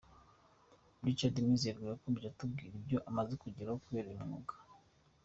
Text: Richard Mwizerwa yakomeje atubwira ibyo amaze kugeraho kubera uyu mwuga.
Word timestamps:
Richard 1.05 1.35
Mwizerwa 1.45 1.85
yakomeje 1.91 2.27
atubwira 2.29 2.75
ibyo 2.79 2.97
amaze 3.09 3.33
kugeraho 3.43 3.77
kubera 3.85 4.07
uyu 4.09 4.25
mwuga. 4.27 4.55